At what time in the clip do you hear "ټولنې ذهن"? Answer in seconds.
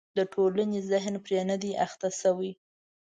0.33-1.15